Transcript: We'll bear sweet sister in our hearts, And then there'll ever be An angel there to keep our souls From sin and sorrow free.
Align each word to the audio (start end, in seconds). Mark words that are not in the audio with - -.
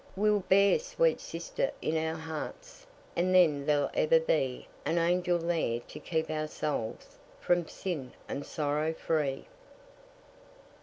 We'll 0.15 0.39
bear 0.39 0.79
sweet 0.79 1.21
sister 1.21 1.69
in 1.79 1.95
our 1.95 2.15
hearts, 2.15 2.87
And 3.15 3.35
then 3.35 3.67
there'll 3.67 3.91
ever 3.93 4.19
be 4.19 4.67
An 4.83 4.97
angel 4.97 5.37
there 5.37 5.79
to 5.79 5.99
keep 5.99 6.31
our 6.31 6.47
souls 6.47 7.19
From 7.39 7.67
sin 7.67 8.13
and 8.27 8.43
sorrow 8.43 8.95
free. 8.95 9.45